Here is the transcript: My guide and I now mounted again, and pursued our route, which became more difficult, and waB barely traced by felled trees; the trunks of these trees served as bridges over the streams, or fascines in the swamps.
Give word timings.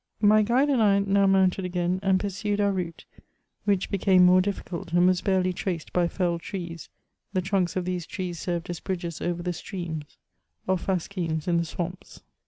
My 0.23 0.41
guide 0.41 0.67
and 0.71 0.81
I 0.81 0.97
now 0.97 1.27
mounted 1.27 1.63
again, 1.63 1.99
and 2.01 2.19
pursued 2.19 2.59
our 2.59 2.71
route, 2.71 3.05
which 3.65 3.91
became 3.91 4.25
more 4.25 4.41
difficult, 4.41 4.91
and 4.93 5.07
waB 5.07 5.23
barely 5.23 5.53
traced 5.53 5.93
by 5.93 6.07
felled 6.07 6.41
trees; 6.41 6.89
the 7.33 7.41
trunks 7.43 7.75
of 7.75 7.85
these 7.85 8.07
trees 8.07 8.39
served 8.39 8.71
as 8.71 8.79
bridges 8.79 9.21
over 9.21 9.43
the 9.43 9.53
streams, 9.53 10.17
or 10.65 10.79
fascines 10.79 11.47
in 11.47 11.57
the 11.57 11.65
swamps. 11.65 12.21